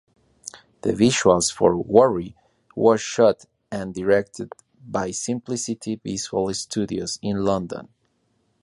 [0.81, 2.35] The visuals for "Worry"
[2.75, 4.51] was shot and directed
[4.83, 7.87] by Simplicity Visual Studios in London.